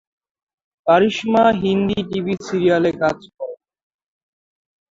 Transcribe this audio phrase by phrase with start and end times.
[0.87, 3.59] কারিশমা Hindi TV সিরিয়ালে কাজ করেন।